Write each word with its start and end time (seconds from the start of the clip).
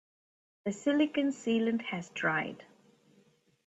The 0.65 0.71
silicon 0.71 1.27
sealant 1.29 1.83
has 1.83 2.09
dried. 2.09 2.65